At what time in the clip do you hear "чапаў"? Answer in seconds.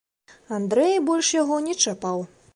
1.87-2.27